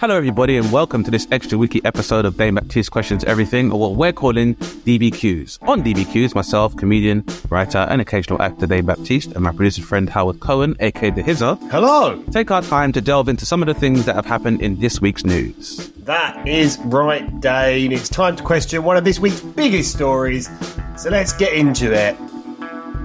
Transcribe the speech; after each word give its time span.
Hello, 0.00 0.16
everybody, 0.16 0.56
and 0.56 0.70
welcome 0.70 1.02
to 1.02 1.10
this 1.10 1.26
extra 1.32 1.58
wiki 1.58 1.84
episode 1.84 2.24
of 2.24 2.36
Dane 2.36 2.54
Baptiste 2.54 2.88
Questions 2.88 3.24
Everything, 3.24 3.72
or 3.72 3.80
what 3.80 3.96
we're 3.96 4.12
calling 4.12 4.54
DBQs. 4.54 5.58
On 5.62 5.82
DBQs, 5.82 6.36
myself, 6.36 6.76
comedian, 6.76 7.24
writer, 7.48 7.78
and 7.78 8.00
occasional 8.00 8.40
actor 8.40 8.68
Dane 8.68 8.86
Baptiste, 8.86 9.32
and 9.32 9.40
my 9.40 9.50
producer 9.50 9.82
friend 9.82 10.08
Howard 10.08 10.38
Cohen, 10.38 10.76
aka 10.78 11.10
The 11.10 11.20
Hizzer, 11.20 11.56
Hello. 11.72 12.22
take 12.30 12.52
our 12.52 12.62
time 12.62 12.92
to 12.92 13.00
delve 13.00 13.28
into 13.28 13.44
some 13.44 13.60
of 13.60 13.66
the 13.66 13.74
things 13.74 14.04
that 14.04 14.14
have 14.14 14.24
happened 14.24 14.62
in 14.62 14.78
this 14.78 15.00
week's 15.00 15.24
news. 15.24 15.90
That 16.04 16.46
is 16.46 16.78
right, 16.84 17.40
Dane. 17.40 17.90
It's 17.90 18.08
time 18.08 18.36
to 18.36 18.42
question 18.44 18.84
one 18.84 18.96
of 18.96 19.02
this 19.02 19.18
week's 19.18 19.40
biggest 19.40 19.92
stories. 19.92 20.48
So 20.96 21.10
let's 21.10 21.32
get 21.32 21.52
into 21.54 21.92
it. 21.92 22.16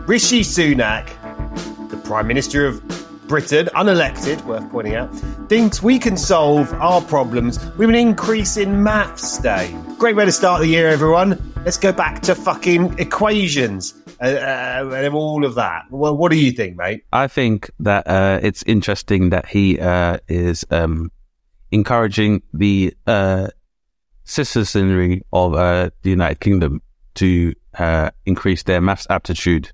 Rishi 0.06 0.42
Sunak, 0.42 1.10
the 1.90 1.98
Prime 1.98 2.28
Minister 2.28 2.68
of 2.68 2.84
Britain, 3.28 3.68
unelected, 3.76 4.44
worth 4.46 4.70
pointing 4.72 4.96
out, 4.96 5.14
thinks 5.50 5.82
we 5.82 6.00
can 6.00 6.18
solve 6.18 6.72
our 6.74 7.02
problems 7.02 7.60
with 7.78 7.90
an 7.90 7.96
increase 7.96 8.58
in 8.58 8.84
maths 8.84 9.38
day. 9.40 9.76
Great 9.98 10.16
way 10.16 10.26
to 10.26 10.32
start 10.32 10.62
the 10.62 10.68
year, 10.68 10.90
everyone. 10.90 11.54
Let's 11.66 11.78
go 11.78 11.92
back 11.92 12.22
to 12.24 12.36
fucking 12.36 13.00
equations 13.00 13.94
uh, 14.22 14.26
uh, 14.26 14.92
and 14.96 15.14
all 15.14 15.44
of 15.44 15.56
that. 15.56 15.84
Well, 15.90 16.16
what 16.16 16.32
do 16.32 16.38
you 16.38 16.52
think, 16.52 16.78
mate? 16.78 17.04
I 17.12 17.28
think 17.28 17.70
that 17.80 18.08
uh, 18.08 18.40
it's 18.42 18.64
interesting 18.64 19.32
that 19.32 19.48
he 19.48 19.80
uh, 19.80 20.20
is 20.30 20.66
um, 20.72 21.12
encouraging 21.72 22.44
the 22.54 22.94
uh, 23.06 23.48
citizenry 24.24 25.24
of 25.34 25.56
uh, 25.56 25.90
the 26.04 26.10
United 26.12 26.40
Kingdom 26.40 26.82
to 27.16 27.54
increase 28.26 28.64
their 28.64 28.80
maths 28.80 29.08
aptitude 29.10 29.72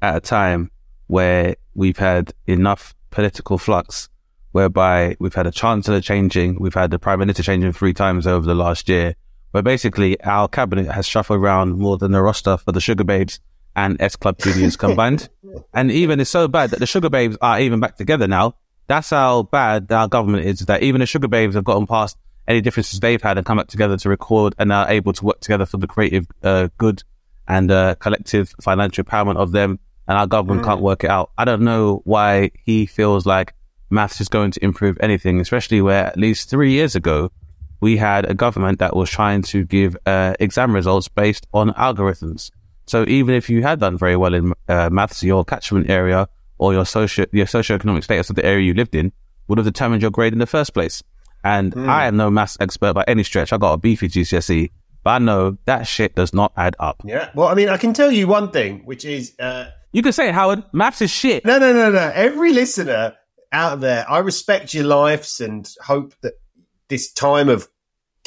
at 0.00 0.16
a 0.16 0.20
time 0.20 0.71
where 1.12 1.56
we've 1.74 1.98
had 1.98 2.32
enough 2.46 2.94
political 3.10 3.58
flux, 3.58 4.08
whereby 4.52 5.14
we've 5.20 5.34
had 5.34 5.46
a 5.46 5.50
chancellor 5.50 6.00
changing, 6.00 6.58
we've 6.58 6.72
had 6.72 6.90
the 6.90 6.98
prime 6.98 7.18
minister 7.18 7.42
changing 7.42 7.70
three 7.70 7.92
times 7.92 8.26
over 8.26 8.46
the 8.46 8.54
last 8.54 8.88
year, 8.88 9.14
where 9.50 9.62
basically 9.62 10.18
our 10.22 10.48
cabinet 10.48 10.90
has 10.90 11.06
shuffled 11.06 11.38
around 11.38 11.76
more 11.76 11.98
than 11.98 12.12
the 12.12 12.22
roster 12.22 12.56
for 12.56 12.72
the 12.72 12.80
Sugababes 12.80 13.40
and 13.76 14.00
S 14.00 14.16
Club 14.16 14.38
Juniors 14.38 14.74
combined. 14.86 15.28
And 15.74 15.90
even 15.90 16.18
it's 16.18 16.30
so 16.30 16.48
bad 16.48 16.70
that 16.70 16.80
the 16.80 16.86
Sugababes 16.86 17.36
are 17.42 17.60
even 17.60 17.78
back 17.78 17.96
together 17.96 18.26
now. 18.26 18.54
That's 18.86 19.10
how 19.10 19.42
bad 19.42 19.92
our 19.92 20.08
government 20.08 20.46
is. 20.46 20.60
That 20.60 20.82
even 20.82 21.00
the 21.00 21.06
Sugababes 21.06 21.52
have 21.52 21.64
gotten 21.64 21.86
past 21.86 22.16
any 22.48 22.62
differences 22.62 23.00
they've 23.00 23.20
had 23.20 23.36
and 23.36 23.46
come 23.46 23.58
back 23.58 23.68
together 23.68 23.98
to 23.98 24.08
record 24.08 24.54
and 24.58 24.72
are 24.72 24.88
able 24.88 25.12
to 25.12 25.26
work 25.26 25.40
together 25.40 25.66
for 25.66 25.76
the 25.76 25.86
creative 25.86 26.26
uh, 26.42 26.68
good 26.78 27.02
and 27.46 27.70
uh, 27.70 27.96
collective 27.96 28.54
financial 28.62 29.04
empowerment 29.04 29.36
of 29.36 29.52
them. 29.52 29.78
And 30.08 30.18
our 30.18 30.26
government 30.26 30.64
can't 30.64 30.80
work 30.80 31.04
it 31.04 31.10
out. 31.10 31.30
I 31.38 31.44
don't 31.44 31.62
know 31.62 32.02
why 32.04 32.50
he 32.64 32.86
feels 32.86 33.24
like 33.24 33.54
maths 33.88 34.20
is 34.20 34.28
going 34.28 34.50
to 34.52 34.64
improve 34.64 34.96
anything, 35.00 35.40
especially 35.40 35.80
where 35.80 36.06
at 36.06 36.18
least 36.18 36.50
three 36.50 36.72
years 36.72 36.96
ago 36.96 37.30
we 37.80 37.96
had 37.96 38.28
a 38.28 38.34
government 38.34 38.78
that 38.78 38.96
was 38.96 39.10
trying 39.10 39.42
to 39.42 39.64
give 39.64 39.96
uh, 40.06 40.34
exam 40.40 40.74
results 40.74 41.08
based 41.08 41.46
on 41.52 41.70
algorithms. 41.74 42.50
So 42.86 43.04
even 43.06 43.34
if 43.34 43.48
you 43.48 43.62
had 43.62 43.80
done 43.80 43.96
very 43.96 44.16
well 44.16 44.34
in 44.34 44.52
uh, 44.68 44.90
maths, 44.90 45.22
your 45.22 45.44
catchment 45.44 45.90
area 45.90 46.28
or 46.58 46.72
your 46.72 46.84
socio 46.84 47.26
your 47.32 47.46
socioeconomic 47.46 48.04
status 48.04 48.30
of 48.30 48.36
the 48.36 48.44
area 48.44 48.64
you 48.66 48.74
lived 48.74 48.94
in 48.94 49.12
would 49.48 49.58
have 49.58 49.66
determined 49.66 50.02
your 50.02 50.10
grade 50.10 50.32
in 50.32 50.38
the 50.38 50.46
first 50.46 50.74
place. 50.74 51.02
And 51.44 51.74
I 51.74 52.06
am 52.06 52.16
no 52.16 52.30
maths 52.30 52.56
expert 52.60 52.94
by 52.94 53.04
any 53.08 53.24
stretch. 53.24 53.52
I 53.52 53.58
got 53.58 53.72
a 53.72 53.76
B 53.76 53.96
for 53.96 54.06
GCSE, 54.06 54.70
but 55.02 55.10
I 55.10 55.18
know 55.18 55.58
that 55.64 55.88
shit 55.88 56.14
does 56.14 56.32
not 56.32 56.52
add 56.56 56.76
up. 56.78 57.02
Yeah. 57.04 57.30
Well, 57.34 57.48
I 57.48 57.54
mean, 57.54 57.68
I 57.68 57.76
can 57.78 57.92
tell 57.92 58.12
you 58.12 58.28
one 58.28 58.50
thing, 58.52 58.82
which 58.84 59.04
is. 59.04 59.34
Uh, 59.38 59.70
You 59.92 60.02
can 60.02 60.12
say, 60.12 60.28
it, 60.28 60.34
Howard, 60.34 60.64
maths 60.72 61.02
is 61.02 61.10
shit. 61.10 61.44
No, 61.44 61.58
no, 61.58 61.72
no, 61.72 61.90
no. 61.90 62.10
Every 62.14 62.52
listener 62.52 63.14
out 63.52 63.80
there, 63.80 64.10
I 64.10 64.18
respect 64.18 64.72
your 64.72 64.84
lives 64.84 65.40
and 65.40 65.68
hope 65.82 66.14
that 66.22 66.34
this 66.88 67.12
time 67.12 67.48
of 67.48 67.68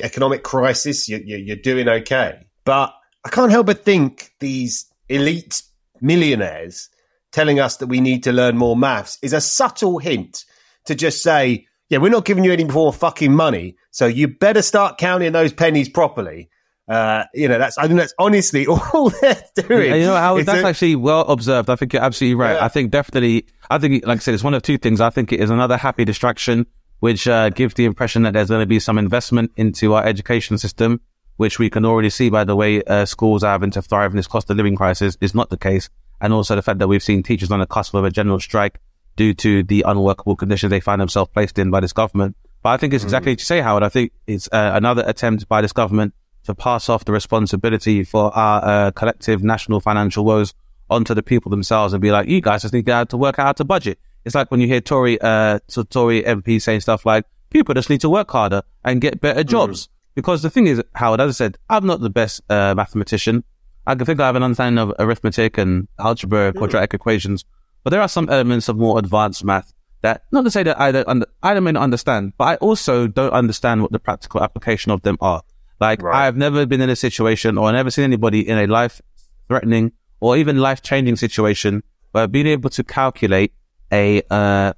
economic 0.03 0.43
crisis, 0.43 1.07
you, 1.09 1.21
you, 1.25 1.37
you're 1.37 1.55
doing 1.55 1.89
okay. 1.89 2.45
But 2.63 2.93
I 3.23 3.29
can't 3.29 3.51
help 3.51 3.65
but 3.65 3.83
think 3.83 4.31
these 4.39 4.85
elite 5.09 5.63
millionaires 6.01 6.89
telling 7.31 7.59
us 7.59 7.77
that 7.77 7.87
we 7.87 7.99
need 7.99 8.23
to 8.23 8.31
learn 8.31 8.57
more 8.57 8.77
maths 8.77 9.17
is 9.21 9.33
a 9.33 9.41
subtle 9.41 9.97
hint 9.97 10.45
to 10.85 10.95
just 10.95 11.21
say, 11.21 11.67
yeah, 11.89 11.97
we're 11.97 12.09
not 12.09 12.25
giving 12.25 12.43
you 12.43 12.53
any 12.53 12.63
more 12.63 12.93
fucking 12.93 13.33
money, 13.33 13.75
so 13.91 14.05
you 14.05 14.27
better 14.27 14.61
start 14.61 14.97
counting 14.97 15.31
those 15.31 15.53
pennies 15.53 15.89
properly. 15.89 16.49
Uh, 16.87 17.23
you 17.33 17.47
know, 17.47 17.57
that's 17.57 17.77
I 17.77 17.87
think 17.87 17.99
that's 17.99 18.13
honestly 18.19 18.67
all 18.67 19.09
they're 19.09 19.41
doing. 19.55 19.91
And 19.91 20.01
you 20.01 20.07
know, 20.07 20.15
Howard, 20.15 20.45
that's 20.45 20.61
to- 20.61 20.67
actually 20.67 20.95
well 20.95 21.21
observed. 21.21 21.69
I 21.69 21.75
think 21.75 21.93
you're 21.93 22.03
absolutely 22.03 22.35
right. 22.35 22.55
Yeah. 22.55 22.65
I 22.65 22.67
think 22.67 22.91
definitely, 22.91 23.47
I 23.69 23.77
think, 23.79 24.05
like 24.05 24.17
I 24.17 24.19
said, 24.19 24.33
it's 24.33 24.43
one 24.43 24.53
of 24.53 24.61
two 24.61 24.77
things. 24.77 25.01
I 25.01 25.09
think 25.09 25.31
it 25.31 25.39
is 25.39 25.49
another 25.49 25.77
happy 25.77 26.05
distraction, 26.05 26.67
which 26.99 27.27
uh, 27.27 27.49
gives 27.49 27.73
the 27.73 27.85
impression 27.85 28.23
that 28.23 28.33
there's 28.33 28.49
going 28.49 28.61
to 28.61 28.67
be 28.67 28.79
some 28.79 28.97
investment 28.97 29.51
into 29.57 29.93
our 29.93 30.05
education 30.05 30.57
system, 30.57 31.01
which 31.37 31.57
we 31.57 31.69
can 31.69 31.85
already 31.85 32.09
see 32.09 32.29
by 32.29 32.43
the 32.43 32.55
way 32.55 32.83
uh, 32.83 33.05
schools 33.05 33.43
are 33.43 33.51
having 33.51 33.71
to 33.71 33.81
thrive 33.81 34.11
in 34.11 34.17
this 34.17 34.27
cost 34.27 34.49
of 34.49 34.57
living 34.57 34.75
crisis 34.75 35.17
is 35.21 35.33
not 35.33 35.49
the 35.49 35.57
case. 35.57 35.89
And 36.21 36.31
also 36.33 36.55
the 36.55 36.61
fact 36.61 36.79
that 36.79 36.87
we've 36.87 37.03
seen 37.03 37.23
teachers 37.23 37.51
on 37.51 37.59
the 37.59 37.65
cusp 37.65 37.93
of 37.93 38.05
a 38.05 38.11
general 38.11 38.39
strike 38.39 38.79
due 39.15 39.33
to 39.33 39.63
the 39.63 39.83
unworkable 39.87 40.35
conditions 40.35 40.69
they 40.69 40.79
find 40.79 41.01
themselves 41.01 41.31
placed 41.33 41.57
in 41.57 41.71
by 41.71 41.79
this 41.79 41.93
government. 41.93 42.35
But 42.61 42.69
I 42.69 42.77
think 42.77 42.93
it's 42.93 43.03
exactly 43.03 43.31
what 43.31 43.39
you 43.39 43.45
say, 43.45 43.61
Howard. 43.61 43.83
I 43.83 43.89
think 43.89 44.11
it's 44.27 44.47
uh, 44.51 44.71
another 44.73 45.03
attempt 45.05 45.47
by 45.47 45.61
this 45.61 45.73
government 45.73 46.13
to 46.45 46.55
pass 46.55 46.89
off 46.89 47.05
the 47.05 47.11
responsibility 47.11 48.03
for 48.03 48.35
our 48.35 48.63
uh, 48.63 48.91
collective 48.91 49.43
national 49.43 49.79
financial 49.79 50.25
woes 50.25 50.53
onto 50.89 51.13
the 51.13 51.23
people 51.23 51.49
themselves 51.49 51.93
and 51.93 52.01
be 52.01 52.11
like, 52.11 52.27
you 52.27 52.41
guys 52.41 52.61
just 52.61 52.73
need 52.73 52.85
to 52.85 53.05
to 53.05 53.17
work 53.17 53.39
out 53.39 53.59
a 53.59 53.63
budget. 53.63 53.99
It's 54.23 54.35
like 54.35 54.49
when 54.49 54.59
you 54.59 54.67
hear 54.67 54.81
Tory, 54.81 55.19
uh, 55.21 55.59
so 55.67 55.83
Tory 55.83 56.23
MP 56.23 56.61
saying 56.61 56.81
stuff 56.81 57.05
like, 57.05 57.25
people 57.49 57.73
just 57.73 57.89
need 57.89 58.01
to 58.01 58.09
work 58.09 58.31
harder 58.31 58.63
and 58.83 59.01
get 59.01 59.21
better 59.21 59.43
jobs. 59.43 59.89
Because 60.15 60.41
the 60.41 60.49
thing 60.49 60.67
is, 60.67 60.81
Howard, 60.95 61.21
as 61.21 61.29
I 61.29 61.33
said, 61.33 61.57
I'm 61.69 61.85
not 61.85 61.99
the 61.99 62.09
best 62.09 62.41
uh, 62.49 62.73
mathematician. 62.75 63.43
I 63.85 63.95
can 63.95 64.05
think 64.05 64.19
I 64.19 64.25
have 64.25 64.35
an 64.35 64.43
understanding 64.43 64.79
of 64.79 64.93
arithmetic 64.97 65.57
and 65.57 65.87
algebra, 65.99 66.53
quadratic 66.53 66.93
equations, 66.93 67.45
but 67.83 67.91
there 67.91 68.01
are 68.01 68.07
some 68.07 68.29
elements 68.29 68.67
of 68.67 68.77
more 68.77 68.97
advanced 68.97 69.43
math 69.43 69.73
that, 70.01 70.23
not 70.31 70.43
to 70.43 70.51
say 70.51 70.63
that 70.63 70.79
I 70.79 70.91
don't, 70.91 71.07
under, 71.07 71.27
I 71.43 71.53
don't 71.53 71.63
not 71.63 71.83
understand, 71.83 72.33
but 72.37 72.45
I 72.45 72.55
also 72.55 73.07
don't 73.07 73.33
understand 73.33 73.81
what 73.81 73.91
the 73.91 73.99
practical 73.99 74.41
application 74.41 74.91
of 74.91 75.01
them 75.03 75.17
are. 75.21 75.43
Like, 75.79 76.01
Right. 76.01 76.27
I've 76.27 76.37
never 76.37 76.65
been 76.65 76.81
in 76.81 76.89
a 76.89 76.95
situation 76.95 77.57
or 77.57 77.71
never 77.71 77.91
seen 77.91 78.05
anybody 78.05 78.47
in 78.47 78.57
a 78.57 78.67
life 78.67 79.01
threatening 79.47 79.91
or 80.19 80.37
even 80.37 80.57
life 80.57 80.81
changing 80.81 81.15
situation 81.17 81.83
where 82.11 82.27
being 82.27 82.47
able 82.47 82.69
to 82.71 82.83
calculate 82.83 83.53
a, 83.91 84.21
uh, 84.29 84.73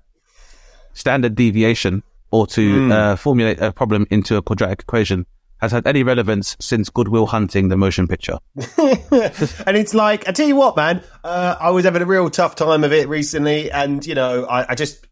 standard 0.93 1.35
deviation 1.35 2.03
or 2.31 2.47
to 2.47 2.91
uh, 2.91 3.15
formulate 3.15 3.61
a 3.61 3.71
problem 3.71 4.05
into 4.09 4.35
a 4.35 4.41
quadratic 4.41 4.81
equation 4.81 5.25
has 5.59 5.71
had 5.71 5.87
any 5.87 6.03
relevance 6.03 6.55
since 6.59 6.89
Good 6.89 7.07
Will 7.07 7.25
Hunting, 7.25 7.69
the 7.69 7.77
motion 7.77 8.07
picture. 8.07 8.37
and 8.77 9.77
it's 9.77 9.93
like, 9.93 10.27
I 10.27 10.31
tell 10.31 10.47
you 10.47 10.55
what, 10.55 10.75
man, 10.75 11.03
uh, 11.23 11.55
I 11.59 11.71
was 11.71 11.85
having 11.85 12.01
a 12.01 12.05
real 12.05 12.29
tough 12.29 12.55
time 12.55 12.83
of 12.83 12.93
it 12.93 13.07
recently, 13.07 13.71
and 13.71 14.05
you 14.05 14.13
know, 14.13 14.45
I, 14.45 14.71
I 14.71 14.75
just 14.75 15.06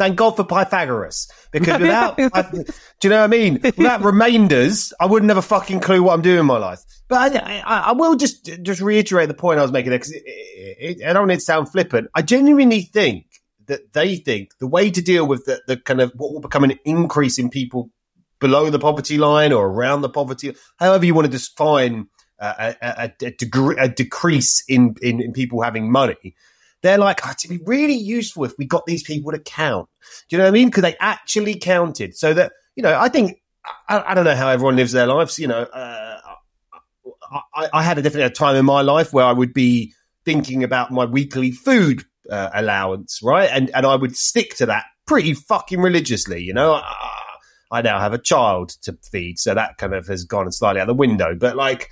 thank 0.00 0.16
God 0.16 0.34
for 0.34 0.44
Pythagoras 0.44 1.30
because 1.52 1.78
without, 1.78 2.18
I, 2.32 2.42
do 2.50 2.64
you 3.02 3.10
know 3.10 3.18
what 3.18 3.24
I 3.24 3.26
mean? 3.26 3.60
Without 3.62 4.00
remainders, 4.02 4.94
I 4.98 5.04
wouldn't 5.04 5.28
have 5.28 5.36
a 5.36 5.42
fucking 5.42 5.80
clue 5.80 6.02
what 6.02 6.14
I'm 6.14 6.22
doing 6.22 6.38
in 6.38 6.46
my 6.46 6.56
life. 6.56 6.80
But 7.06 7.36
I, 7.36 7.60
I, 7.60 7.78
I 7.80 7.92
will 7.92 8.16
just 8.16 8.50
just 8.62 8.80
reiterate 8.80 9.28
the 9.28 9.34
point 9.34 9.58
I 9.58 9.62
was 9.62 9.72
making 9.72 9.90
there 9.90 9.98
because 9.98 10.14
I 11.06 11.12
don't 11.12 11.22
want 11.22 11.32
it 11.32 11.36
to 11.36 11.40
sound 11.42 11.70
flippant. 11.70 12.08
I 12.14 12.22
genuinely 12.22 12.80
think 12.80 13.26
that 13.66 13.92
they 13.92 14.16
think 14.16 14.56
the 14.58 14.66
way 14.66 14.90
to 14.90 15.02
deal 15.02 15.26
with 15.26 15.44
the, 15.44 15.60
the 15.66 15.76
kind 15.76 16.00
of 16.00 16.12
what 16.16 16.32
will 16.32 16.40
become 16.40 16.64
an 16.64 16.78
increase 16.86 17.38
in 17.38 17.50
people 17.50 17.90
below 18.38 18.70
the 18.70 18.78
poverty 18.78 19.18
line 19.18 19.52
or 19.52 19.66
around 19.66 20.00
the 20.00 20.08
poverty, 20.08 20.56
however 20.78 21.04
you 21.04 21.14
want 21.14 21.30
to 21.30 21.38
define 21.38 22.06
uh, 22.40 22.72
a, 22.80 23.02
a, 23.02 23.12
a, 23.26 23.30
degree, 23.32 23.76
a 23.78 23.86
decrease 23.86 24.64
in, 24.66 24.94
in, 25.02 25.20
in 25.20 25.32
people 25.34 25.60
having 25.60 25.92
money. 25.92 26.34
They're 26.82 26.98
like, 26.98 27.20
oh, 27.26 27.30
it'd 27.30 27.50
be 27.50 27.64
really 27.64 27.94
useful 27.94 28.44
if 28.44 28.52
we 28.58 28.64
got 28.64 28.86
these 28.86 29.02
people 29.02 29.32
to 29.32 29.38
count. 29.38 29.88
Do 30.28 30.36
you 30.36 30.38
know 30.38 30.44
what 30.44 30.48
I 30.48 30.52
mean? 30.52 30.68
Because 30.68 30.82
they 30.82 30.96
actually 30.98 31.56
counted. 31.58 32.16
So 32.16 32.32
that, 32.34 32.52
you 32.74 32.82
know, 32.82 32.98
I 32.98 33.08
think, 33.08 33.42
I, 33.88 34.02
I 34.08 34.14
don't 34.14 34.24
know 34.24 34.34
how 34.34 34.48
everyone 34.48 34.76
lives 34.76 34.92
their 34.92 35.06
lives. 35.06 35.38
You 35.38 35.48
know, 35.48 35.62
uh, 35.62 36.20
I, 37.54 37.68
I 37.74 37.82
had 37.82 37.98
a 37.98 38.02
definite 38.02 38.34
time 38.34 38.56
in 38.56 38.64
my 38.64 38.82
life 38.82 39.12
where 39.12 39.24
I 39.24 39.32
would 39.32 39.52
be 39.52 39.92
thinking 40.24 40.64
about 40.64 40.90
my 40.90 41.04
weekly 41.04 41.50
food 41.50 42.04
uh, 42.30 42.50
allowance, 42.54 43.20
right? 43.22 43.50
And 43.52 43.70
and 43.74 43.86
I 43.86 43.96
would 43.96 44.16
stick 44.16 44.56
to 44.56 44.66
that 44.66 44.86
pretty 45.06 45.34
fucking 45.34 45.80
religiously, 45.80 46.42
you 46.42 46.54
know. 46.54 46.74
I, 46.74 47.16
I 47.72 47.82
now 47.82 48.00
have 48.00 48.12
a 48.12 48.18
child 48.18 48.70
to 48.82 48.98
feed, 49.12 49.38
so 49.38 49.54
that 49.54 49.78
kind 49.78 49.94
of 49.94 50.08
has 50.08 50.24
gone 50.24 50.50
slightly 50.50 50.80
out 50.80 50.88
the 50.88 50.94
window. 50.94 51.36
But 51.36 51.54
like, 51.56 51.90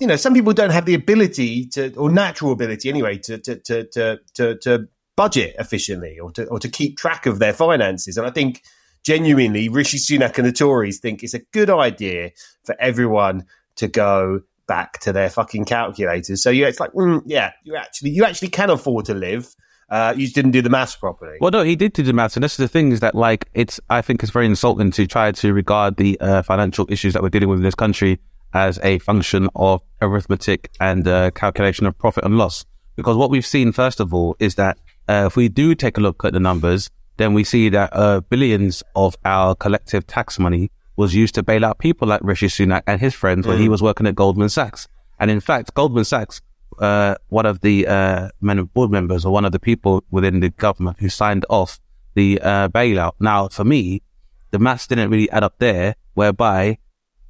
you 0.00 0.06
know, 0.06 0.16
some 0.16 0.34
people 0.34 0.52
don't 0.52 0.70
have 0.70 0.86
the 0.86 0.94
ability 0.94 1.66
to, 1.66 1.94
or 1.94 2.10
natural 2.10 2.52
ability 2.52 2.88
anyway, 2.88 3.18
to 3.18 3.38
to 3.38 3.56
to 3.60 3.84
to 3.88 4.18
to, 4.34 4.56
to 4.58 4.88
budget 5.16 5.54
efficiently 5.58 6.18
or 6.18 6.32
to 6.32 6.46
or 6.46 6.58
to 6.58 6.68
keep 6.68 6.98
track 6.98 7.26
of 7.26 7.38
their 7.38 7.52
finances. 7.52 8.16
And 8.16 8.26
I 8.26 8.30
think 8.30 8.62
genuinely, 9.04 9.68
Rishi 9.68 9.98
Sunak 9.98 10.36
and 10.38 10.46
the 10.46 10.52
Tories 10.52 10.98
think 10.98 11.22
it's 11.22 11.34
a 11.34 11.40
good 11.52 11.70
idea 11.70 12.30
for 12.64 12.74
everyone 12.80 13.44
to 13.76 13.88
go 13.88 14.40
back 14.66 14.98
to 15.00 15.12
their 15.12 15.30
fucking 15.30 15.64
calculators. 15.64 16.42
So 16.42 16.50
yeah, 16.50 16.66
it's 16.66 16.80
like, 16.80 16.92
mm, 16.92 17.22
yeah, 17.26 17.52
you 17.64 17.76
actually 17.76 18.10
you 18.10 18.24
actually 18.24 18.48
can 18.48 18.70
afford 18.70 19.04
to 19.06 19.14
live. 19.14 19.54
Uh, 19.90 20.14
you 20.16 20.26
didn't 20.28 20.52
do 20.52 20.62
the 20.62 20.70
maths 20.70 20.96
properly. 20.96 21.36
Well, 21.40 21.50
no, 21.50 21.62
he 21.62 21.76
did 21.76 21.92
do 21.92 22.02
the 22.02 22.14
maths, 22.14 22.36
and 22.36 22.42
this 22.42 22.52
is 22.52 22.56
the 22.56 22.68
thing: 22.68 22.90
is 22.90 23.00
that 23.00 23.14
like 23.14 23.48
it's 23.54 23.78
I 23.90 24.02
think 24.02 24.22
it's 24.22 24.32
very 24.32 24.46
insulting 24.46 24.90
to 24.92 25.06
try 25.06 25.30
to 25.30 25.52
regard 25.52 25.98
the 25.98 26.18
uh, 26.20 26.42
financial 26.42 26.86
issues 26.88 27.12
that 27.12 27.22
we're 27.22 27.28
dealing 27.28 27.50
with 27.50 27.58
in 27.58 27.64
this 27.64 27.76
country 27.76 28.18
as 28.54 28.78
a 28.82 28.98
function 29.00 29.48
of 29.54 29.82
arithmetic 30.00 30.70
and 30.80 31.06
uh, 31.06 31.30
calculation 31.32 31.86
of 31.86 31.98
profit 31.98 32.24
and 32.24 32.38
loss. 32.38 32.64
Because 32.96 33.16
what 33.16 33.28
we've 33.28 33.44
seen, 33.44 33.72
first 33.72 34.00
of 34.00 34.14
all, 34.14 34.36
is 34.38 34.54
that 34.54 34.78
uh, 35.08 35.24
if 35.26 35.36
we 35.36 35.48
do 35.48 35.74
take 35.74 35.98
a 35.98 36.00
look 36.00 36.24
at 36.24 36.32
the 36.32 36.40
numbers, 36.40 36.88
then 37.16 37.34
we 37.34 37.44
see 37.44 37.68
that 37.68 37.90
uh, 37.92 38.20
billions 38.22 38.82
of 38.96 39.16
our 39.24 39.54
collective 39.54 40.06
tax 40.06 40.38
money 40.38 40.70
was 40.96 41.14
used 41.14 41.34
to 41.34 41.42
bail 41.42 41.64
out 41.64 41.78
people 41.78 42.06
like 42.06 42.20
Rishi 42.22 42.46
Sunak 42.46 42.82
and 42.86 43.00
his 43.00 43.14
friends 43.14 43.44
mm. 43.44 43.50
when 43.50 43.58
he 43.58 43.66
mm. 43.66 43.70
was 43.70 43.82
working 43.82 44.06
at 44.06 44.14
Goldman 44.14 44.48
Sachs. 44.48 44.88
And 45.18 45.30
in 45.30 45.40
fact, 45.40 45.74
Goldman 45.74 46.04
Sachs, 46.04 46.40
uh, 46.78 47.16
one 47.28 47.46
of 47.46 47.60
the 47.60 47.86
uh, 47.86 48.28
men 48.40 48.58
of 48.58 48.72
board 48.72 48.90
members 48.90 49.24
or 49.24 49.32
one 49.32 49.44
of 49.44 49.52
the 49.52 49.58
people 49.58 50.04
within 50.10 50.40
the 50.40 50.50
government 50.50 50.98
who 51.00 51.08
signed 51.08 51.44
off 51.50 51.80
the 52.14 52.40
uh, 52.40 52.68
bailout. 52.68 53.12
Now, 53.20 53.48
for 53.48 53.64
me, 53.64 54.02
the 54.50 54.58
maths 54.58 54.86
didn't 54.86 55.10
really 55.10 55.30
add 55.30 55.42
up 55.42 55.58
there, 55.58 55.96
whereby 56.14 56.78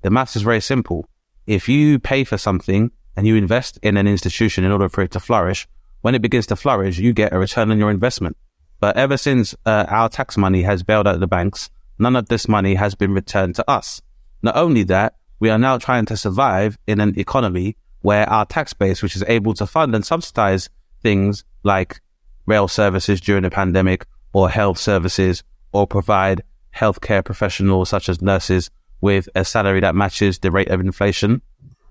the 0.02 0.10
maths 0.10 0.36
is 0.36 0.42
very 0.42 0.60
simple. 0.60 1.08
If 1.46 1.68
you 1.68 1.98
pay 1.98 2.24
for 2.24 2.38
something 2.38 2.90
and 3.16 3.26
you 3.26 3.36
invest 3.36 3.78
in 3.82 3.96
an 3.96 4.06
institution 4.06 4.64
in 4.64 4.72
order 4.72 4.88
for 4.88 5.02
it 5.02 5.10
to 5.12 5.20
flourish, 5.20 5.68
when 6.00 6.14
it 6.14 6.22
begins 6.22 6.46
to 6.48 6.56
flourish, 6.56 6.98
you 6.98 7.12
get 7.12 7.32
a 7.32 7.38
return 7.38 7.70
on 7.70 7.78
your 7.78 7.90
investment. 7.90 8.36
But 8.80 8.96
ever 8.96 9.16
since 9.16 9.54
uh, 9.64 9.86
our 9.88 10.08
tax 10.08 10.36
money 10.36 10.62
has 10.62 10.82
bailed 10.82 11.06
out 11.06 11.20
the 11.20 11.26
banks, 11.26 11.70
none 11.98 12.16
of 12.16 12.28
this 12.28 12.48
money 12.48 12.74
has 12.74 12.94
been 12.94 13.12
returned 13.12 13.54
to 13.56 13.70
us. 13.70 14.02
Not 14.42 14.56
only 14.56 14.82
that, 14.84 15.16
we 15.40 15.50
are 15.50 15.58
now 15.58 15.78
trying 15.78 16.06
to 16.06 16.16
survive 16.16 16.78
in 16.86 17.00
an 17.00 17.18
economy 17.18 17.76
where 18.00 18.28
our 18.28 18.44
tax 18.44 18.72
base, 18.72 19.02
which 19.02 19.16
is 19.16 19.24
able 19.26 19.54
to 19.54 19.66
fund 19.66 19.94
and 19.94 20.04
subsidize 20.04 20.68
things 21.02 21.44
like 21.62 22.00
rail 22.46 22.68
services 22.68 23.20
during 23.20 23.42
the 23.42 23.50
pandemic 23.50 24.06
or 24.32 24.50
health 24.50 24.78
services 24.78 25.42
or 25.72 25.86
provide 25.86 26.42
healthcare 26.74 27.24
professionals 27.24 27.88
such 27.88 28.08
as 28.08 28.20
nurses 28.20 28.70
with 29.04 29.28
a 29.34 29.44
salary 29.44 29.80
that 29.80 29.94
matches 29.94 30.38
the 30.38 30.50
rate 30.50 30.70
of 30.70 30.80
inflation. 30.80 31.42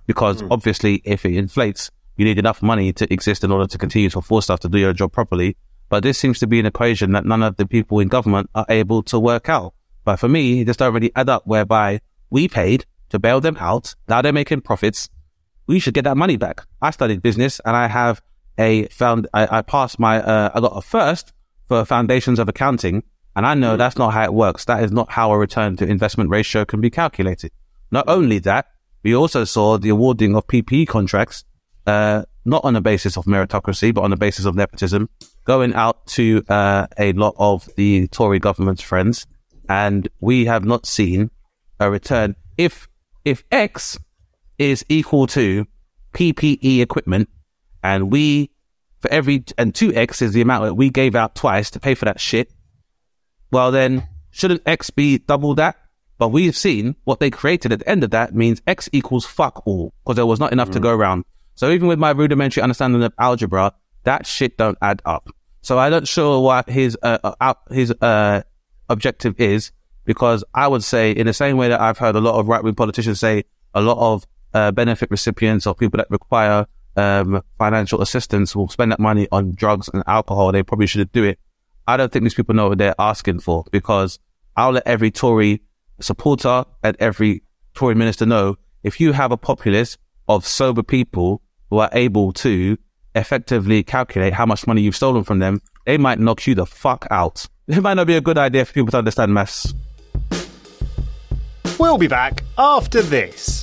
Because 0.07 0.42
mm. 0.42 0.48
obviously, 0.50 1.00
if 1.06 1.24
it 1.25 1.36
inflates, 1.36 1.92
you 2.18 2.25
need 2.25 2.39
enough 2.39 2.63
money 2.63 2.92
to 2.92 3.13
exist 3.13 3.44
in 3.44 3.51
order 3.51 3.68
to 3.68 3.77
continue 3.77 4.10
to 4.10 4.18
afford 4.18 4.44
stuff 4.44 4.62
to 4.62 4.68
do 4.68 4.80
your 4.80 4.94
job 4.94 5.12
properly. 5.12 5.56
But 5.89 6.01
this 6.01 6.18
seems 6.18 6.39
to 6.39 6.48
be 6.48 6.60
an 6.60 6.65
equation 6.65 7.12
that 7.12 7.24
none 7.24 7.44
of 7.44 7.56
the 7.57 7.68
people 7.68 8.00
in 8.00 8.07
government 8.07 8.50
are 8.56 8.65
able 8.68 9.04
to 9.04 9.19
work 9.19 9.48
out. 9.48 9.75
But 10.04 10.15
for 10.15 10.27
me, 10.27 10.62
it 10.62 10.65
just 10.65 10.80
don't 10.80 10.92
really 10.92 11.12
add 11.15 11.30
up 11.30 11.44
whereby 11.45 12.01
we 12.31 12.48
paid 12.48 12.86
to 13.10 13.19
bail 13.19 13.39
them 13.39 13.57
out. 13.59 13.94
Now 14.09 14.24
they're 14.24 14.33
making 14.33 14.62
profits. 14.62 15.07
We 15.68 15.77
should 15.77 15.94
get 15.94 16.06
that 16.06 16.18
money 16.18 16.36
back. 16.36 16.62
I 16.81 16.89
studied 16.89 17.21
business 17.21 17.62
and 17.63 17.75
I 17.75 17.88
have 17.88 18.24
a 18.57 18.88
found, 18.88 19.27
I, 19.36 19.59
I 19.59 19.62
passed 19.62 20.00
my, 20.00 20.19
uh, 20.19 20.50
I 20.54 20.59
got 20.59 20.75
a 20.75 20.81
first 20.81 21.31
for 21.68 21.86
foundations 21.86 22.39
of 22.39 22.50
accounting. 22.50 23.04
And 23.35 23.45
I 23.45 23.53
know 23.53 23.75
mm. 23.75 23.77
that's 23.77 23.97
not 23.97 24.13
how 24.13 24.24
it 24.24 24.33
works. 24.33 24.65
That 24.65 24.83
is 24.83 24.91
not 24.91 25.12
how 25.12 25.31
a 25.31 25.38
return 25.38 25.75
to 25.77 25.85
investment 25.85 26.30
ratio 26.30 26.65
can 26.65 26.81
be 26.81 26.89
calculated. 26.89 27.51
Not 27.91 28.06
only 28.07 28.39
that, 28.39 28.68
we 29.03 29.15
also 29.15 29.44
saw 29.44 29.77
the 29.77 29.89
awarding 29.89 30.35
of 30.35 30.47
PPE 30.47 30.88
contracts, 30.88 31.44
uh, 31.85 32.24
not 32.45 32.63
on 32.63 32.74
the 32.74 32.81
basis 32.81 33.18
of 33.18 33.25
meritocracy, 33.25 33.94
but 33.94 34.03
on 34.03 34.12
the 34.12 34.18
basis 34.18 34.45
of 34.45 34.56
nepotism, 34.56 35.09
going 35.45 35.74
out 35.74 36.06
to 36.07 36.44
uh, 36.47 36.88
a 36.97 37.13
lot 37.13 37.35
of 37.38 37.68
the 37.75 38.07
Tory 38.07 38.39
government's 38.39 38.81
friends, 38.81 39.25
and 39.68 40.07
we 40.19 40.45
have 40.45 40.63
not 40.63 40.85
seen 40.85 41.31
a 41.80 41.89
return. 41.89 42.35
If 42.57 42.88
if 43.25 43.44
X 43.51 43.97
is 44.57 44.85
equal 44.89 45.27
to 45.27 45.65
PPE 46.13 46.81
equipment, 46.81 47.30
and 47.83 48.12
we 48.12 48.51
for 49.00 49.12
every 49.12 49.44
and 49.57 49.75
two 49.75 49.94
X 49.94 50.21
is 50.21 50.31
the 50.33 50.41
amount 50.41 50.65
that 50.65 50.75
we 50.75 50.89
gave 50.89 51.15
out 51.15 51.35
twice 51.35 51.69
to 51.71 51.80
pay 51.80 51.95
for 51.95 52.06
that 52.06 52.19
shit, 52.19 52.53
well 53.54 53.72
then 53.72 54.08
shouldn't 54.32 54.62
X 54.66 54.90
be 54.90 55.20
double 55.20 55.56
that? 55.56 55.78
But 56.18 56.30
we've 56.30 56.56
seen 56.56 56.96
what 57.06 57.20
they 57.20 57.30
created 57.30 57.72
at 57.72 57.80
the 57.80 57.90
end 57.90 58.04
of 58.04 58.12
that 58.12 58.36
means 58.36 58.62
X 58.68 58.90
equals 58.92 59.26
fuck 59.26 59.66
all 59.66 59.94
because 60.04 60.16
there 60.16 60.26
was 60.26 60.40
not 60.40 60.52
enough 60.52 60.70
mm. 60.70 60.74
to 60.74 60.80
go 60.80 60.90
around. 60.90 61.26
So 61.56 61.70
even 61.70 61.88
with 61.88 62.00
my 62.00 62.12
rudimentary 62.12 62.64
understanding 62.64 63.04
of 63.04 63.14
algebra, 63.20 63.74
that 64.04 64.26
shit 64.26 64.58
don't 64.58 64.78
add 64.82 65.02
up. 65.06 65.30
So 65.62 65.80
I'm 65.80 65.92
not 65.92 66.08
sure 66.08 66.42
what 66.42 66.70
his 66.70 66.98
uh, 67.02 67.20
uh, 67.24 67.54
his 67.70 67.92
uh, 68.02 68.42
objective 68.90 69.36
is 69.40 69.72
because 70.06 70.44
I 70.54 70.68
would 70.68 70.84
say 70.84 71.12
in 71.12 71.26
the 71.28 71.34
same 71.34 71.58
way 71.58 71.70
that 71.70 71.80
I've 71.80 71.98
heard 71.98 72.16
a 72.16 72.22
lot 72.22 72.40
of 72.40 72.48
right 72.48 72.64
wing 72.64 72.76
politicians 72.76 73.20
say 73.20 73.46
a 73.74 73.82
lot 73.82 73.98
of 73.98 74.26
uh, 74.54 74.72
benefit 74.72 75.10
recipients 75.10 75.66
or 75.66 75.74
people 75.74 75.98
that 75.98 76.08
require 76.10 76.68
um, 76.96 77.42
financial 77.58 78.02
assistance 78.02 78.56
will 78.56 78.68
spend 78.68 78.92
that 78.92 79.00
money 79.00 79.28
on 79.32 79.54
drugs 79.56 79.90
and 79.94 80.04
alcohol. 80.06 80.52
They 80.52 80.64
probably 80.64 80.88
should 80.88 81.12
do 81.12 81.24
it. 81.24 81.40
I 81.88 81.97
don't 81.97 82.12
think 82.12 82.24
these 82.24 82.33
people 82.33 82.56
know 82.56 82.69
what 82.69 82.77
they're 82.77 82.95
asking 82.97 83.39
for 83.39 83.65
because 83.71 84.19
I'll 84.56 84.71
let 84.71 84.88
every 84.88 85.12
Tory 85.12 85.62
supporter 86.00 86.65
and 86.83 86.95
every 87.00 87.44
Tory 87.74 87.95
minister 87.95 88.25
know 88.25 88.57
if 88.83 89.00
you 89.00 89.13
have 89.13 89.31
a 89.31 89.38
populace 89.38 89.97
of 90.27 90.45
sober 90.45 90.83
people 90.83 91.41
who 91.69 91.80
are 91.80 91.89
able 91.94 92.31
to 92.33 92.77
effectively 93.15 93.83
calculate 93.83 94.33
how 94.33 94.45
much 94.45 94.68
money 94.68 94.81
you've 94.81 94.95
stolen 94.95 95.24
from 95.24 95.39
them, 95.39 95.62
they 95.85 95.97
might 95.97 96.19
knock 96.19 96.45
you 96.47 96.56
the 96.56 96.65
fuck 96.65 97.07
out. 97.12 97.47
It 97.65 97.81
might 97.81 97.94
not 97.94 98.07
be 98.07 98.18
a 98.18 98.21
good 98.21 98.38
idea 98.38 98.65
for 98.65 98.74
people 98.74 98.91
to 98.91 98.97
understand 98.97 99.33
maths. 99.33 99.74
We'll 101.80 101.97
be 101.97 102.07
back 102.07 102.44
after 102.57 103.01
this. 103.01 103.62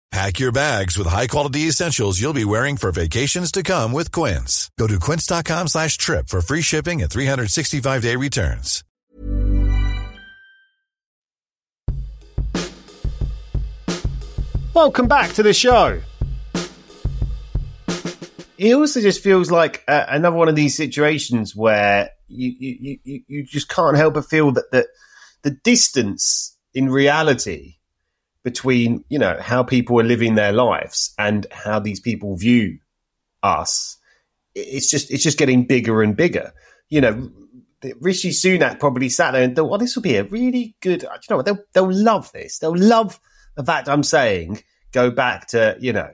Pack 0.11 0.39
your 0.39 0.51
bags 0.51 0.97
with 0.97 1.07
high-quality 1.07 1.61
essentials 1.61 2.19
you'll 2.19 2.33
be 2.33 2.43
wearing 2.43 2.75
for 2.75 2.91
vacations 2.91 3.49
to 3.51 3.63
come 3.63 3.93
with 3.93 4.11
Quince. 4.11 4.69
Go 4.77 4.85
to 4.87 4.99
quince.com 4.99 5.67
slash 5.67 5.97
trip 5.97 6.27
for 6.27 6.41
free 6.41 6.61
shipping 6.61 7.01
and 7.01 7.09
365-day 7.09 8.17
returns. 8.17 8.83
Welcome 14.73 15.07
back 15.07 15.31
to 15.33 15.43
the 15.43 15.53
show 15.53 16.01
it 18.61 18.75
also 18.75 19.01
just 19.01 19.23
feels 19.23 19.49
like 19.49 19.83
uh, 19.87 20.05
another 20.07 20.35
one 20.35 20.47
of 20.47 20.55
these 20.55 20.77
situations 20.77 21.55
where 21.55 22.11
you, 22.27 22.53
you, 22.59 22.99
you, 23.03 23.21
you 23.27 23.43
just 23.43 23.67
can't 23.67 23.97
help 23.97 24.13
but 24.13 24.25
feel 24.25 24.51
that, 24.51 24.69
that 24.71 24.85
the 25.41 25.49
distance 25.49 26.55
in 26.71 26.87
reality 26.87 27.77
between, 28.43 29.03
you 29.09 29.19
know, 29.19 29.37
how 29.39 29.63
people 29.63 29.99
are 29.99 30.03
living 30.03 30.35
their 30.35 30.51
lives 30.51 31.13
and 31.17 31.45
how 31.51 31.79
these 31.79 31.99
people 31.99 32.35
view 32.35 32.79
us 33.43 33.97
it's 34.55 34.89
just 34.89 35.11
it's 35.11 35.23
just 35.23 35.37
getting 35.37 35.65
bigger 35.65 36.01
and 36.01 36.15
bigger. 36.15 36.53
You 36.89 37.01
know, 37.01 37.31
Rishi 37.99 38.29
Sunak 38.31 38.79
probably 38.79 39.09
sat 39.09 39.31
there 39.31 39.43
and 39.43 39.55
thought, 39.55 39.69
"Well, 39.69 39.79
this 39.79 39.95
will 39.95 40.03
be 40.03 40.17
a 40.17 40.23
really 40.23 40.75
good." 40.81 41.03
You 41.03 41.09
know, 41.29 41.37
what, 41.37 41.45
they'll 41.45 41.63
they'll 41.73 41.91
love 41.91 42.31
this. 42.31 42.59
They'll 42.59 42.77
love 42.77 43.19
the 43.55 43.63
fact 43.63 43.89
I'm 43.89 44.03
saying 44.03 44.63
go 44.91 45.11
back 45.11 45.47
to 45.47 45.77
you 45.79 45.93
know. 45.93 46.09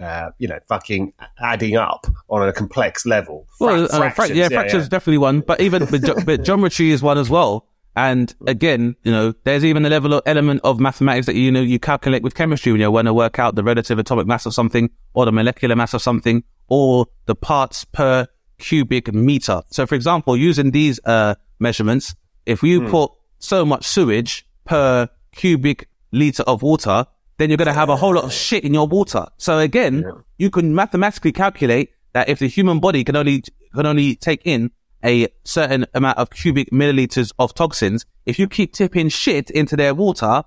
Uh, 0.00 0.30
you 0.38 0.48
know, 0.48 0.58
fucking 0.68 1.12
adding 1.38 1.76
up 1.76 2.06
on 2.28 2.48
a 2.48 2.52
complex 2.52 3.04
level. 3.06 3.46
Well, 3.60 3.86
Fra- 3.86 4.06
uh, 4.06 4.10
fra- 4.10 4.28
yeah, 4.30 4.48
fractions 4.48 4.88
definitely 4.88 5.18
one, 5.18 5.40
but 5.40 5.60
even 5.60 5.84
but, 5.84 6.24
but 6.24 6.42
geometry 6.42 6.90
is 6.90 7.02
one 7.02 7.18
as 7.18 7.28
well. 7.30 7.68
And 7.94 8.34
again, 8.46 8.96
you 9.02 9.12
know, 9.12 9.34
there's 9.44 9.64
even 9.64 9.84
a 9.84 9.90
level 9.90 10.14
of 10.14 10.22
element 10.24 10.62
of 10.64 10.80
mathematics 10.80 11.26
that 11.26 11.34
you 11.34 11.52
know 11.52 11.60
you 11.60 11.78
calculate 11.78 12.22
with 12.22 12.34
chemistry 12.34 12.72
when 12.72 12.80
you 12.80 12.90
want 12.90 13.06
to 13.06 13.14
work 13.14 13.38
out 13.38 13.54
the 13.54 13.62
relative 13.62 13.98
atomic 13.98 14.26
mass 14.26 14.46
of 14.46 14.54
something, 14.54 14.90
or 15.14 15.24
the 15.26 15.32
molecular 15.32 15.76
mass 15.76 15.92
of 15.92 16.00
something, 16.00 16.42
or 16.68 17.06
the 17.26 17.34
parts 17.34 17.84
per 17.84 18.26
cubic 18.58 19.12
meter. 19.12 19.62
So, 19.70 19.86
for 19.86 19.94
example, 19.94 20.36
using 20.36 20.70
these 20.70 21.00
uh, 21.04 21.34
measurements, 21.58 22.14
if 22.46 22.62
you 22.62 22.88
put 22.88 23.10
so 23.38 23.64
much 23.66 23.84
sewage 23.84 24.46
per 24.64 25.08
cubic 25.32 25.88
liter 26.12 26.44
of 26.44 26.62
water, 26.62 27.06
then 27.38 27.50
you're 27.50 27.56
going 27.56 27.66
to 27.66 27.72
have 27.72 27.88
a 27.88 27.96
whole 27.96 28.14
lot 28.14 28.24
of 28.24 28.32
shit 28.32 28.64
in 28.64 28.72
your 28.72 28.86
water. 28.86 29.26
So 29.36 29.58
again, 29.58 30.04
you 30.38 30.50
can 30.50 30.74
mathematically 30.74 31.32
calculate 31.32 31.90
that 32.12 32.28
if 32.28 32.38
the 32.38 32.46
human 32.46 32.78
body 32.78 33.04
can 33.04 33.16
only 33.16 33.42
can 33.74 33.86
only 33.86 34.14
take 34.14 34.42
in 34.44 34.70
a 35.04 35.28
certain 35.44 35.86
amount 35.94 36.18
of 36.18 36.30
cubic 36.30 36.70
milliliters 36.70 37.32
of 37.38 37.54
toxins, 37.54 38.06
if 38.26 38.38
you 38.38 38.48
keep 38.48 38.72
tipping 38.72 39.08
shit 39.08 39.50
into 39.50 39.76
their 39.76 39.94
water, 39.94 40.44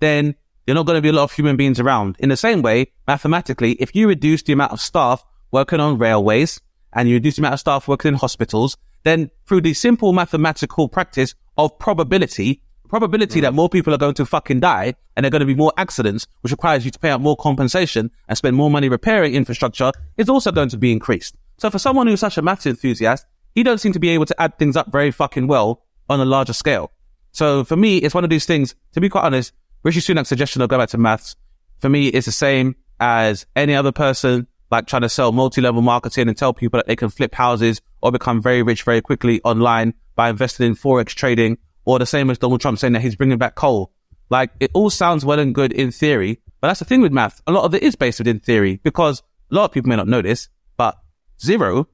then 0.00 0.34
you're 0.66 0.74
not 0.74 0.86
going 0.86 0.96
to 0.96 1.02
be 1.02 1.08
a 1.08 1.12
lot 1.12 1.24
of 1.24 1.32
human 1.32 1.56
beings 1.56 1.80
around. 1.80 2.16
In 2.18 2.28
the 2.28 2.36
same 2.36 2.62
way, 2.62 2.92
mathematically, 3.06 3.72
if 3.72 3.94
you 3.94 4.08
reduce 4.08 4.42
the 4.42 4.52
amount 4.52 4.72
of 4.72 4.80
staff 4.80 5.24
working 5.50 5.80
on 5.80 5.98
railways 5.98 6.60
and 6.92 7.08
you 7.08 7.16
reduce 7.16 7.36
the 7.36 7.42
amount 7.42 7.54
of 7.54 7.60
staff 7.60 7.88
working 7.88 8.10
in 8.10 8.14
hospitals, 8.14 8.76
then 9.02 9.30
through 9.46 9.62
the 9.62 9.74
simple 9.74 10.12
mathematical 10.12 10.88
practice 10.88 11.34
of 11.56 11.78
probability, 11.78 12.62
probability 12.88 13.40
that 13.40 13.52
mm. 13.52 13.56
more 13.56 13.68
people 13.68 13.94
are 13.94 13.98
going 13.98 14.14
to 14.14 14.26
fucking 14.26 14.60
die 14.60 14.94
and 15.16 15.24
there 15.24 15.28
are 15.28 15.30
going 15.30 15.40
to 15.40 15.46
be 15.46 15.54
more 15.54 15.72
accidents, 15.76 16.26
which 16.42 16.52
requires 16.52 16.84
you 16.84 16.90
to 16.90 16.98
pay 16.98 17.10
out 17.10 17.20
more 17.20 17.36
compensation 17.36 18.10
and 18.28 18.36
spend 18.36 18.56
more 18.56 18.70
money 18.70 18.88
repairing 18.88 19.34
infrastructure, 19.34 19.90
is 20.16 20.28
also 20.28 20.52
going 20.52 20.68
to 20.68 20.78
be 20.78 20.92
increased. 20.92 21.36
So 21.58 21.70
for 21.70 21.78
someone 21.78 22.06
who's 22.06 22.20
such 22.20 22.38
a 22.38 22.42
maths 22.42 22.66
enthusiast, 22.66 23.26
he 23.54 23.62
don't 23.62 23.78
seem 23.78 23.92
to 23.92 23.98
be 23.98 24.10
able 24.10 24.26
to 24.26 24.40
add 24.40 24.58
things 24.58 24.76
up 24.76 24.90
very 24.92 25.10
fucking 25.10 25.46
well 25.46 25.82
on 26.08 26.20
a 26.20 26.24
larger 26.24 26.52
scale. 26.52 26.92
So 27.32 27.64
for 27.64 27.76
me, 27.76 27.98
it's 27.98 28.14
one 28.14 28.24
of 28.24 28.30
these 28.30 28.46
things, 28.46 28.74
to 28.92 29.00
be 29.00 29.08
quite 29.08 29.24
honest, 29.24 29.52
Rishi 29.82 30.00
Sunak's 30.00 30.28
suggestion 30.28 30.62
of 30.62 30.68
go 30.68 30.78
back 30.78 30.90
to 30.90 30.98
maths, 30.98 31.36
for 31.78 31.88
me, 31.88 32.08
is 32.08 32.26
the 32.26 32.32
same 32.32 32.76
as 32.98 33.46
any 33.56 33.74
other 33.74 33.92
person 33.92 34.46
like 34.70 34.86
trying 34.86 35.02
to 35.02 35.08
sell 35.08 35.32
multi-level 35.32 35.82
marketing 35.82 36.28
and 36.28 36.36
tell 36.36 36.52
people 36.52 36.78
that 36.78 36.86
they 36.86 36.96
can 36.96 37.08
flip 37.08 37.34
houses 37.34 37.80
or 38.02 38.12
become 38.12 38.40
very 38.40 38.62
rich 38.62 38.82
very 38.82 39.00
quickly 39.00 39.40
online 39.42 39.94
by 40.14 40.28
investing 40.28 40.66
in 40.66 40.74
forex 40.74 41.08
trading, 41.08 41.58
or 41.84 41.98
the 41.98 42.06
same 42.06 42.30
as 42.30 42.38
Donald 42.38 42.60
Trump 42.60 42.78
saying 42.78 42.92
that 42.92 43.00
he's 43.00 43.16
bringing 43.16 43.38
back 43.38 43.54
coal. 43.54 43.92
Like 44.28 44.50
it 44.60 44.70
all 44.74 44.90
sounds 44.90 45.24
well 45.24 45.40
and 45.40 45.54
good 45.54 45.72
in 45.72 45.90
theory, 45.90 46.40
but 46.60 46.68
that's 46.68 46.78
the 46.78 46.84
thing 46.84 47.00
with 47.00 47.12
math. 47.12 47.40
A 47.46 47.52
lot 47.52 47.64
of 47.64 47.74
it 47.74 47.82
is 47.82 47.96
based 47.96 48.20
within 48.20 48.38
theory 48.38 48.80
because 48.84 49.22
a 49.50 49.54
lot 49.54 49.64
of 49.64 49.72
people 49.72 49.88
may 49.88 49.96
not 49.96 50.08
know 50.08 50.22
this, 50.22 50.48
but 50.76 50.98
zero 51.42 51.88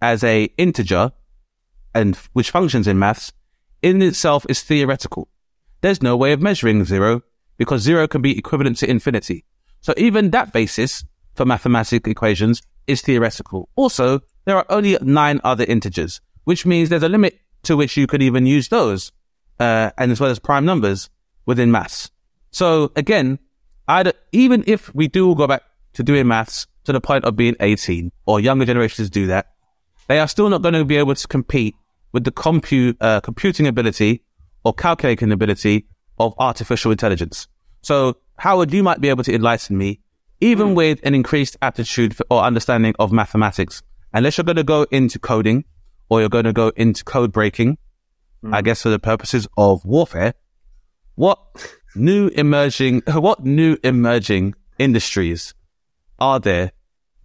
as 0.00 0.24
a 0.24 0.44
integer 0.58 1.12
and 1.94 2.16
which 2.32 2.50
functions 2.50 2.86
in 2.86 2.98
maths 2.98 3.32
in 3.82 4.00
itself 4.02 4.46
is 4.48 4.62
theoretical. 4.62 5.28
There's 5.80 6.02
no 6.02 6.16
way 6.16 6.32
of 6.32 6.40
measuring 6.40 6.84
zero 6.84 7.22
because 7.58 7.82
zero 7.82 8.08
can 8.08 8.22
be 8.22 8.36
equivalent 8.36 8.78
to 8.78 8.90
infinity. 8.90 9.44
So 9.80 9.92
even 9.96 10.30
that 10.30 10.52
basis 10.52 11.04
for 11.34 11.44
mathematical 11.44 12.10
equations 12.10 12.62
is 12.86 13.02
theoretical. 13.02 13.68
Also, 13.76 14.20
there 14.44 14.56
are 14.56 14.66
only 14.68 14.96
nine 15.02 15.40
other 15.44 15.64
integers, 15.64 16.20
which 16.44 16.64
means 16.64 16.88
there's 16.88 17.02
a 17.02 17.08
limit 17.08 17.38
to 17.64 17.76
which 17.76 17.96
you 17.96 18.06
could 18.06 18.22
even 18.22 18.46
use 18.46 18.68
those, 18.68 19.12
uh, 19.60 19.90
and 19.98 20.10
as 20.10 20.20
well 20.20 20.30
as 20.30 20.38
prime 20.38 20.64
numbers 20.64 21.10
within 21.46 21.70
maths. 21.70 22.10
So 22.50 22.92
again, 22.96 23.38
I'd, 23.88 24.12
even 24.32 24.64
if 24.66 24.94
we 24.94 25.08
do 25.08 25.34
go 25.34 25.46
back 25.46 25.62
to 25.94 26.02
doing 26.02 26.26
maths 26.26 26.66
to 26.84 26.92
the 26.92 27.00
point 27.00 27.24
of 27.24 27.36
being 27.36 27.56
18 27.60 28.10
or 28.26 28.40
younger 28.40 28.64
generations 28.64 29.10
do 29.10 29.26
that, 29.26 29.53
they 30.08 30.18
are 30.18 30.28
still 30.28 30.48
not 30.48 30.62
going 30.62 30.74
to 30.74 30.84
be 30.84 30.96
able 30.96 31.14
to 31.14 31.28
compete 31.28 31.74
with 32.12 32.24
the 32.24 32.30
compute, 32.30 32.96
uh, 33.00 33.20
computing 33.20 33.66
ability 33.66 34.22
or 34.64 34.72
calculating 34.72 35.32
ability 35.32 35.86
of 36.18 36.34
artificial 36.38 36.92
intelligence. 36.92 37.48
So 37.82 38.16
Howard, 38.38 38.72
you 38.72 38.82
might 38.82 39.00
be 39.00 39.08
able 39.08 39.24
to 39.24 39.34
enlighten 39.34 39.76
me, 39.76 40.00
even 40.40 40.74
with 40.74 41.00
an 41.04 41.14
increased 41.14 41.56
aptitude 41.62 42.16
for, 42.16 42.26
or 42.30 42.42
understanding 42.42 42.94
of 42.98 43.12
mathematics, 43.12 43.82
unless 44.12 44.38
you're 44.38 44.44
going 44.44 44.56
to 44.56 44.64
go 44.64 44.86
into 44.90 45.18
coding 45.18 45.64
or 46.08 46.20
you're 46.20 46.28
going 46.28 46.44
to 46.44 46.52
go 46.52 46.72
into 46.76 47.04
code 47.04 47.32
breaking, 47.32 47.78
I 48.52 48.60
guess 48.60 48.82
for 48.82 48.90
the 48.90 48.98
purposes 48.98 49.48
of 49.56 49.84
warfare, 49.86 50.34
what 51.14 51.40
new 51.94 52.28
emerging, 52.28 53.02
what 53.08 53.44
new 53.44 53.78
emerging 53.82 54.54
industries 54.78 55.54
are 56.18 56.38
there 56.38 56.72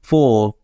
for 0.02 0.56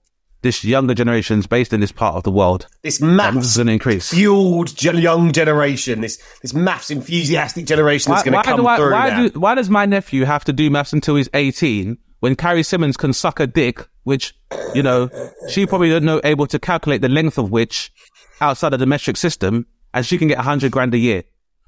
this 0.45 0.63
younger 0.63 0.93
generations 0.93 1.47
based 1.47 1.73
in 1.73 1.81
this 1.81 1.91
part 1.91 2.15
of 2.15 2.23
the 2.23 2.31
world? 2.31 2.67
This 2.83 3.01
maths 3.01 3.47
is 3.47 3.57
an 3.57 3.67
increase. 3.67 4.09
fueled 4.09 4.75
gen- 4.75 4.99
young 4.99 5.31
generation, 5.31 6.01
this 6.01 6.21
this 6.41 6.53
maths 6.53 6.91
enthusiastic 6.91 7.65
generation 7.65 8.11
that's 8.11 8.23
going 8.23 8.37
to 8.37 8.43
come 8.43 8.65
I, 8.65 8.77
through 8.77 8.91
why, 8.91 9.27
do, 9.27 9.39
why 9.39 9.55
does 9.55 9.69
my 9.69 9.85
nephew 9.85 10.23
have 10.23 10.45
to 10.45 10.53
do 10.53 10.69
maths 10.69 10.93
until 10.93 11.15
he's 11.15 11.29
18 11.33 11.97
when 12.19 12.35
Carrie 12.35 12.63
Symonds 12.63 12.95
can 12.95 13.11
suck 13.11 13.39
a 13.39 13.47
dick, 13.47 13.85
which, 14.03 14.33
you 14.73 14.81
know, 14.81 15.09
she 15.49 15.65
probably 15.65 15.89
don't 15.89 16.05
know 16.05 16.21
able 16.23 16.47
to 16.47 16.59
calculate 16.59 17.01
the 17.01 17.09
length 17.09 17.37
of 17.37 17.51
which 17.51 17.91
outside 18.39 18.73
of 18.73 18.79
the 18.79 18.85
metric 18.85 19.17
system 19.17 19.65
and 19.93 20.05
she 20.05 20.17
can 20.17 20.27
get 20.27 20.37
100 20.37 20.71
grand 20.71 20.93
a 20.93 20.97
year? 20.97 21.23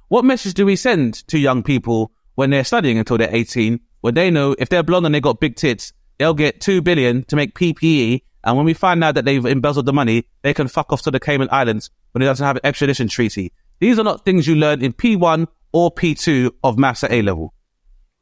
What 0.08 0.24
message 0.24 0.54
do 0.54 0.66
we 0.66 0.76
send 0.76 1.28
to 1.28 1.38
young 1.38 1.64
people 1.64 2.12
when 2.36 2.52
they're 2.52 2.64
studying 2.64 2.98
until 2.98 3.18
they're 3.18 3.36
18 3.36 3.80
when 4.02 4.14
they 4.14 4.30
know 4.30 4.56
if 4.60 4.70
they're 4.70 4.84
blonde 4.84 5.06
and 5.06 5.16
they 5.16 5.20
got 5.20 5.40
big 5.40 5.56
tits, 5.56 5.94
they'll 6.18 6.34
get 6.34 6.62
2 6.62 6.82
billion 6.82 7.24
to 7.26 7.36
make 7.36 7.56
PPE 7.56 8.22
and 8.44 8.56
when 8.58 8.66
we 8.66 8.74
find 8.74 9.04
out 9.04 9.16
that 9.16 9.26
they've 9.26 9.46
embezzled 9.46 9.86
the 9.86 9.94
money, 9.94 10.26
they 10.42 10.54
can 10.54 10.68
fuck 10.68 10.92
off 10.94 11.02
to 11.04 11.12
the 11.12 11.20
Cayman 11.20 11.50
Islands 11.52 11.90
when 12.12 12.22
it 12.22 12.26
doesn't 12.26 12.46
have 12.46 12.56
an 12.58 12.66
extradition 12.66 13.08
treaty. 13.08 13.52
These 13.80 14.00
are 14.00 14.04
not 14.04 14.26
things 14.26 14.48
you 14.48 14.56
learn 14.56 14.82
in 14.84 14.94
P1 14.94 15.48
or 15.72 15.92
P2 15.94 16.52
of 16.64 16.78
maths 16.78 17.04
at 17.04 17.12
A 17.12 17.22
level. 17.22 17.54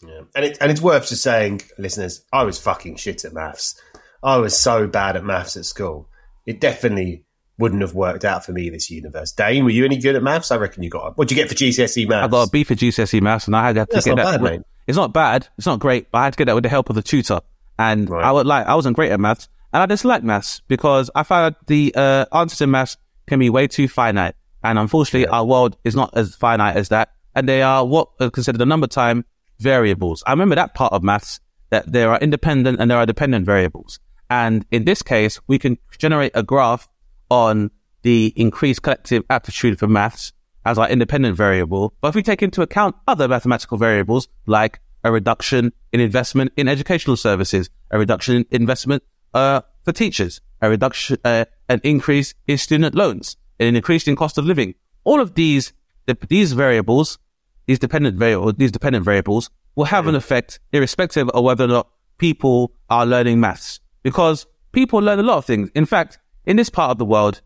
Yeah. 0.05 0.21
And, 0.35 0.45
it, 0.45 0.57
and 0.59 0.71
it's 0.71 0.81
worth 0.81 1.07
just 1.07 1.23
saying, 1.23 1.61
listeners, 1.77 2.25
I 2.33 2.43
was 2.43 2.59
fucking 2.59 2.97
shit 2.97 3.23
at 3.25 3.33
maths. 3.33 3.79
I 4.23 4.37
was 4.37 4.57
so 4.57 4.87
bad 4.87 5.15
at 5.15 5.23
maths 5.23 5.55
at 5.57 5.65
school. 5.65 6.09
It 6.45 6.59
definitely 6.59 7.23
wouldn't 7.57 7.81
have 7.81 7.93
worked 7.93 8.25
out 8.25 8.43
for 8.45 8.51
me 8.51 8.69
this 8.69 8.89
universe. 8.91 9.31
Dane, 9.31 9.63
were 9.63 9.69
you 9.69 9.85
any 9.85 9.97
good 9.97 10.15
at 10.15 10.23
maths? 10.23 10.51
I 10.51 10.57
reckon 10.57 10.83
you 10.83 10.89
got. 10.89 11.17
What'd 11.17 11.31
you 11.31 11.37
get 11.41 11.47
for 11.49 11.55
GCSE 11.55 12.07
maths? 12.09 12.25
I 12.25 12.27
got 12.27 12.47
a 12.47 12.51
B 12.51 12.63
for 12.63 12.75
GCSE 12.75 13.21
maths, 13.21 13.47
and 13.47 13.55
I 13.55 13.67
had 13.67 13.75
to 13.75 13.85
That's 13.91 14.05
get 14.05 14.15
not 14.15 14.25
that. 14.25 14.41
bad, 14.41 14.41
mate. 14.41 14.61
It's 14.87 14.97
not 14.97 15.13
bad. 15.13 15.47
It's 15.57 15.65
not 15.65 15.79
great, 15.79 16.11
but 16.11 16.19
I 16.19 16.23
had 16.25 16.33
to 16.33 16.37
get 16.37 16.45
that 16.45 16.55
with 16.55 16.63
the 16.63 16.69
help 16.69 16.89
of 16.89 16.95
the 16.95 17.01
tutor. 17.01 17.39
And 17.79 18.09
Right. 18.09 18.23
I 18.25 18.31
would 18.31 18.45
like. 18.45 18.67
I 18.67 18.75
wasn't 18.75 18.95
great 18.95 19.11
at 19.11 19.19
maths, 19.19 19.47
and 19.73 19.83
I 19.83 19.85
dislike 19.85 20.23
maths 20.23 20.61
because 20.67 21.09
I 21.15 21.23
found 21.23 21.55
the 21.67 21.93
uh, 21.95 22.25
answers 22.33 22.61
in 22.61 22.71
maths 22.71 22.97
can 23.27 23.39
be 23.39 23.49
way 23.49 23.67
too 23.67 23.87
finite. 23.87 24.35
And 24.63 24.79
unfortunately, 24.79 25.27
our 25.27 25.45
world 25.45 25.77
is 25.83 25.95
not 25.95 26.15
as 26.17 26.35
finite 26.35 26.75
as 26.75 26.89
that. 26.89 27.09
And 27.35 27.47
they 27.47 27.61
are 27.61 27.85
what 27.85 28.09
are 28.19 28.29
considered 28.29 28.59
the 28.59 28.65
number 28.65 28.87
time 28.87 29.25
variables. 29.59 30.23
I 30.25 30.31
remember 30.31 30.55
that 30.55 30.73
part 30.73 30.93
of 30.93 31.03
maths 31.03 31.39
that 31.69 31.91
there 31.91 32.11
are 32.11 32.19
independent 32.19 32.79
and 32.79 32.89
there 32.89 32.97
are 32.97 33.05
dependent 33.05 33.45
variables. 33.45 33.99
And 34.29 34.65
in 34.71 34.85
this 34.85 35.01
case, 35.01 35.39
we 35.47 35.59
can 35.59 35.77
generate 35.97 36.31
a 36.33 36.43
graph 36.43 36.87
on 37.29 37.71
the 38.01 38.33
increased 38.35 38.81
collective 38.81 39.23
aptitude 39.29 39.79
for 39.79 39.87
maths 39.87 40.31
as 40.65 40.77
our 40.77 40.89
independent 40.89 41.35
variable. 41.35 41.93
But 42.01 42.09
if 42.09 42.15
we 42.15 42.23
take 42.23 42.41
into 42.41 42.61
account 42.61 42.95
other 43.07 43.27
mathematical 43.27 43.77
variables 43.77 44.27
like 44.45 44.79
a 45.03 45.11
reduction 45.11 45.71
in 45.91 45.99
investment 45.99 46.51
in 46.57 46.67
educational 46.67 47.17
services, 47.17 47.69
a 47.91 47.99
reduction 47.99 48.37
in 48.37 48.45
investment 48.49 49.03
uh, 49.35 49.61
for 49.83 49.91
teachers, 49.91 50.41
a 50.61 50.69
reduction, 50.69 51.17
uh, 51.23 51.45
an 51.69 51.81
increase 51.83 52.33
in 52.47 52.57
student 52.57 52.95
loans, 52.95 53.37
an 53.59 53.75
increase 53.75 54.07
in 54.07 54.15
cost 54.15 54.37
of 54.39 54.45
living, 54.45 54.73
all 55.03 55.19
of 55.21 55.35
these 55.35 55.73
the, 56.07 56.17
these 56.29 56.53
variables, 56.53 57.17
these 57.65 57.79
dependent 57.79 58.17
variables, 58.17 58.53
these 58.57 58.71
dependent 58.71 59.05
variables 59.05 59.49
will 59.75 59.85
have 59.85 60.07
an 60.07 60.15
effect 60.15 60.59
irrespective 60.71 61.29
of 61.29 61.43
whether 61.43 61.65
or 61.65 61.67
not 61.67 61.89
people 62.17 62.73
are 62.89 63.05
learning 63.05 63.39
maths. 63.39 63.79
Because 64.03 64.45
people 64.71 64.99
learn 64.99 65.19
a 65.19 65.23
lot 65.23 65.37
of 65.37 65.45
things. 65.45 65.69
In 65.75 65.85
fact, 65.85 66.19
in 66.45 66.57
this 66.57 66.69
part 66.69 66.91
of 66.91 66.97
the 66.97 67.05
world, 67.05 67.41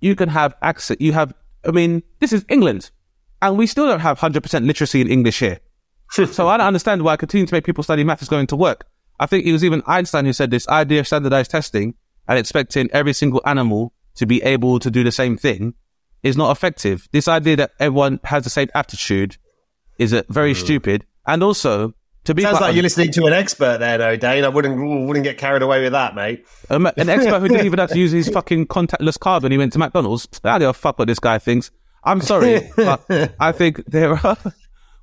you 0.00 0.14
can 0.14 0.28
have 0.28 0.54
access. 0.62 0.96
You 1.00 1.12
have, 1.14 1.34
I 1.66 1.70
mean, 1.70 2.02
this 2.20 2.32
is 2.32 2.44
England, 2.48 2.90
and 3.40 3.56
we 3.56 3.66
still 3.66 3.86
don't 3.86 4.00
have 4.00 4.20
100% 4.20 4.66
literacy 4.66 5.00
in 5.00 5.08
English 5.08 5.40
here. 5.40 5.60
so 6.10 6.48
I 6.48 6.58
don't 6.58 6.66
understand 6.66 7.02
why 7.02 7.16
continuing 7.16 7.48
to 7.48 7.54
make 7.54 7.64
people 7.64 7.82
study 7.82 8.04
math 8.04 8.22
is 8.22 8.28
going 8.28 8.46
to 8.48 8.56
work. 8.56 8.86
I 9.18 9.26
think 9.26 9.46
it 9.46 9.52
was 9.52 9.64
even 9.64 9.82
Einstein 9.86 10.24
who 10.24 10.32
said 10.32 10.50
this 10.50 10.68
idea 10.68 11.00
of 11.00 11.06
standardized 11.06 11.50
testing 11.50 11.94
and 12.28 12.38
expecting 12.38 12.90
every 12.92 13.12
single 13.12 13.42
animal 13.44 13.92
to 14.16 14.26
be 14.26 14.42
able 14.42 14.78
to 14.80 14.90
do 14.90 15.04
the 15.04 15.12
same 15.12 15.36
thing 15.36 15.74
is 16.22 16.36
not 16.36 16.50
effective. 16.50 17.08
This 17.12 17.28
idea 17.28 17.56
that 17.56 17.72
everyone 17.78 18.20
has 18.24 18.44
the 18.44 18.50
same 18.50 18.68
aptitude 18.74 19.36
is 19.98 20.12
uh, 20.12 20.22
very 20.28 20.54
stupid. 20.54 21.06
And 21.26 21.42
also, 21.42 21.94
to 22.24 22.34
be 22.34 22.42
Sounds 22.42 22.58
quite 22.58 22.68
like 22.68 22.74
you're 22.74 22.82
listening 22.82 23.12
to 23.12 23.26
an 23.26 23.32
expert 23.32 23.78
there, 23.78 23.98
though, 23.98 24.16
Dane. 24.16 24.44
I 24.44 24.48
wouldn't 24.48 25.06
wouldn't 25.06 25.24
get 25.24 25.38
carried 25.38 25.62
away 25.62 25.82
with 25.82 25.92
that, 25.92 26.14
mate. 26.14 26.44
Um, 26.68 26.86
an 26.86 27.08
expert 27.08 27.40
who 27.40 27.48
didn't 27.48 27.66
even 27.66 27.78
have 27.78 27.90
to 27.90 27.98
use 27.98 28.12
his 28.12 28.28
fucking 28.28 28.66
contactless 28.66 29.18
card 29.18 29.42
when 29.42 29.52
he 29.52 29.58
went 29.58 29.72
to 29.74 29.78
McDonald's. 29.78 30.28
I 30.42 30.58
don't 30.58 30.76
fuck 30.76 30.98
what 30.98 31.08
this 31.08 31.18
guy 31.18 31.38
thinks. 31.38 31.70
I'm 32.04 32.20
sorry, 32.20 32.70
but 32.76 33.04
I 33.40 33.52
think 33.52 33.84
there 33.86 34.14
are. 34.14 34.36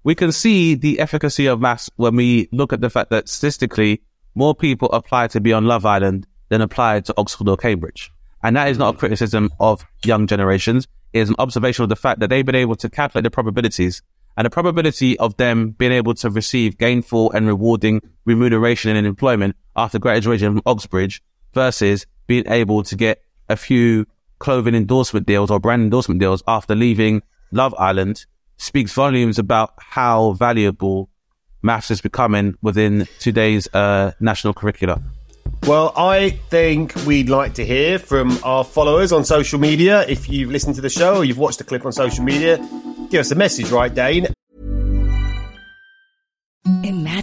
We 0.04 0.16
can 0.16 0.32
see 0.34 0.76
the 0.76 1.00
efficacy 1.00 1.46
of 1.46 1.62
maths 1.62 1.90
when 1.96 2.16
we 2.16 2.50
look 2.52 2.74
at 2.74 2.82
the 2.82 2.90
fact 2.90 3.10
that 3.12 3.30
statistically, 3.30 4.02
more 4.36 4.54
people 4.54 4.92
apply 4.92 5.28
to 5.28 5.40
be 5.40 5.54
on 5.54 5.66
Love 5.66 5.86
Island 5.86 6.28
than 6.50 6.62
apply 6.62 7.00
to 7.02 7.14
Oxford 7.18 7.48
or 7.48 7.56
Cambridge. 7.56 8.12
And 8.44 8.56
that 8.58 8.68
is 8.68 8.78
not 8.78 8.96
a 8.96 8.98
criticism 8.98 9.50
of 9.60 9.86
young 10.04 10.28
generations. 10.28 10.88
It 11.14 11.20
is 11.20 11.30
an 11.30 11.36
observation 11.40 11.84
of 11.84 11.90
the 11.90 11.96
fact 11.96 12.20
that 12.20 12.30
they've 12.30 12.46
been 12.46 12.56
able 12.56 12.76
to 12.76 12.90
calculate 12.90 13.24
the 13.24 13.32
probabilities 13.32 14.02
and 14.36 14.46
the 14.46 14.50
probability 14.50 15.18
of 15.20 15.38
them 15.38 15.72
being 15.72 15.94
able 15.94 16.16
to 16.16 16.30
receive 16.30 16.78
gainful 16.78 17.32
and 17.32 17.48
rewarding 17.48 18.02
remuneration 18.26 18.98
in 18.98 19.06
employment 19.06 19.56
after 19.76 20.00
graduation 20.00 20.54
from 20.54 20.62
Oxbridge 20.66 21.22
versus 21.54 22.06
being 22.28 22.44
able 22.48 22.84
to 22.84 22.96
get 22.96 23.22
a 23.48 23.56
few 23.56 24.06
clothing 24.40 24.76
endorsement 24.76 25.26
deals 25.28 25.50
or 25.50 25.60
brand 25.60 25.84
endorsement 25.84 26.20
deals 26.20 26.44
after 26.48 26.76
leaving 26.76 27.22
Love 27.52 27.74
Island 27.78 28.26
speaks 28.58 28.94
volumes 28.94 29.40
about 29.40 29.74
how 29.80 30.34
valuable 30.34 31.10
maths 31.62 31.92
is 31.92 32.02
becoming 32.02 32.56
within 32.62 33.08
today's 33.20 33.74
uh, 33.74 34.12
national 34.20 34.54
curricula. 34.54 35.02
Well, 35.66 35.94
I 35.96 36.32
think 36.50 36.94
we'd 37.06 37.30
like 37.30 37.54
to 37.54 37.66
hear 37.66 37.98
from 37.98 38.38
our 38.44 38.66
followers 38.66 39.14
on 39.14 39.24
social 39.24 39.60
media. 39.60 40.06
If 40.08 40.30
you've 40.30 40.52
listened 40.52 40.76
to 40.76 40.82
the 40.82 40.90
show 40.90 41.18
or 41.18 41.24
you've 41.24 41.38
watched 41.38 41.60
the 41.60 41.64
clip 41.64 41.86
on 41.86 41.94
social 41.94 42.24
media, 42.24 42.58
give 43.10 43.22
us 43.22 43.32
a 43.32 43.36
message, 43.36 43.72
right, 43.72 43.94
Dane? 43.94 44.28
Imagine 46.84 47.23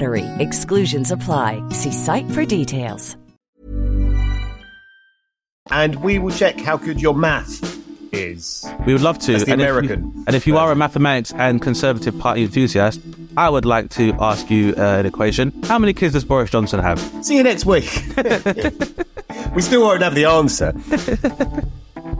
BUTTERY. 0.01 0.25
Exclusions 0.39 1.11
apply. 1.11 1.61
See 1.69 1.91
site 1.91 2.29
for 2.31 2.43
details. 2.45 3.15
And 5.69 5.95
we 6.03 6.17
will 6.19 6.31
check 6.31 6.59
how 6.59 6.77
good 6.77 6.99
your 6.99 7.13
math 7.13 7.61
is. 8.11 8.65
We 8.85 8.93
would 8.93 9.03
love 9.03 9.19
to. 9.19 9.33
That's 9.33 9.45
the 9.45 9.53
and 9.53 9.61
American 9.61 9.99
If 9.99 10.15
you, 10.15 10.23
and 10.27 10.35
if 10.35 10.47
you 10.47 10.57
are 10.57 10.71
a 10.71 10.75
mathematics 10.75 11.31
and 11.33 11.61
Conservative 11.61 12.17
Party 12.17 12.43
enthusiast, 12.43 12.99
I 13.37 13.49
would 13.49 13.63
like 13.63 13.89
to 13.91 14.13
ask 14.19 14.49
you 14.49 14.73
uh, 14.75 14.81
an 14.81 15.05
equation. 15.05 15.53
How 15.63 15.79
many 15.79 15.93
kids 15.93 16.13
does 16.13 16.25
Boris 16.25 16.49
Johnson 16.49 16.79
have? 16.81 16.99
See 17.23 17.37
you 17.37 17.43
next 17.43 17.65
week. 17.65 18.03
we 19.55 19.61
still 19.61 19.81
won't 19.81 20.01
have 20.01 20.15
the 20.15 20.25
answer. 20.25 20.73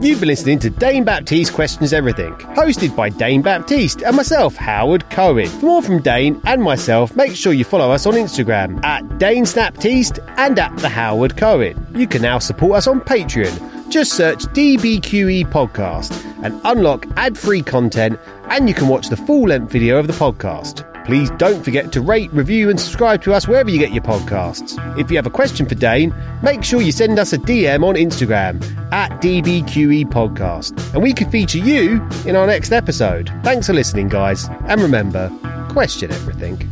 You've 0.02 0.18
been 0.18 0.30
listening 0.30 0.58
to 0.58 0.68
Dane 0.68 1.04
Baptiste 1.04 1.54
Questions 1.54 1.92
Everything, 1.92 2.32
hosted 2.34 2.96
by 2.96 3.08
Dane 3.08 3.40
Baptiste 3.40 4.02
and 4.02 4.16
myself, 4.16 4.56
Howard 4.56 5.08
Cohen. 5.10 5.46
For 5.46 5.66
more 5.66 5.80
from 5.80 6.02
Dane 6.02 6.40
and 6.44 6.60
myself, 6.60 7.14
make 7.14 7.36
sure 7.36 7.52
you 7.52 7.62
follow 7.62 7.92
us 7.92 8.04
on 8.04 8.14
Instagram 8.14 8.84
at 8.84 9.18
Dane 9.18 9.44
Snaptiste 9.44 10.18
and 10.38 10.58
at 10.58 10.76
the 10.78 10.88
Howard 10.88 11.36
Cohen. 11.36 11.86
You 11.94 12.08
can 12.08 12.20
now 12.20 12.40
support 12.40 12.78
us 12.78 12.88
on 12.88 13.00
Patreon. 13.00 13.90
Just 13.90 14.14
search 14.14 14.40
DBQE 14.46 15.44
Podcast 15.52 16.12
and 16.42 16.60
unlock 16.64 17.06
ad 17.16 17.38
free 17.38 17.62
content, 17.62 18.18
and 18.48 18.68
you 18.68 18.74
can 18.74 18.88
watch 18.88 19.08
the 19.08 19.16
full 19.16 19.46
length 19.46 19.70
video 19.70 19.98
of 19.98 20.08
the 20.08 20.14
podcast. 20.14 20.91
Please 21.04 21.30
don't 21.32 21.62
forget 21.64 21.92
to 21.92 22.00
rate, 22.00 22.32
review, 22.32 22.70
and 22.70 22.78
subscribe 22.80 23.22
to 23.22 23.32
us 23.32 23.48
wherever 23.48 23.68
you 23.68 23.78
get 23.78 23.92
your 23.92 24.02
podcasts. 24.02 24.78
If 24.98 25.10
you 25.10 25.16
have 25.16 25.26
a 25.26 25.30
question 25.30 25.66
for 25.66 25.74
Dane, 25.74 26.14
make 26.42 26.62
sure 26.62 26.80
you 26.80 26.92
send 26.92 27.18
us 27.18 27.32
a 27.32 27.38
DM 27.38 27.84
on 27.84 27.96
Instagram 27.96 28.62
at 28.92 29.10
DBQE 29.20 30.06
Podcast, 30.06 30.94
and 30.94 31.02
we 31.02 31.12
could 31.12 31.30
feature 31.30 31.58
you 31.58 32.00
in 32.26 32.36
our 32.36 32.46
next 32.46 32.72
episode. 32.72 33.32
Thanks 33.42 33.66
for 33.66 33.72
listening, 33.72 34.08
guys, 34.08 34.48
and 34.66 34.80
remember, 34.80 35.30
question 35.70 36.12
everything. 36.12 36.68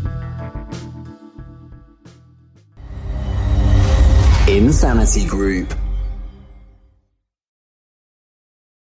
Insanity 4.49 5.27
Group. 5.27 5.73